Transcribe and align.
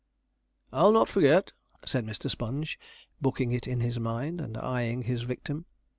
'I'll 0.73 0.93
not 0.93 1.07
forget,' 1.09 1.51
said 1.85 2.07
Mr. 2.07 2.27
Sponge, 2.27 2.79
booking 3.21 3.51
it 3.51 3.67
in 3.67 3.81
his 3.81 3.99
mind, 3.99 4.41
and 4.41 4.57
eyeing 4.57 5.03
his 5.03 5.21
victim. 5.21 5.67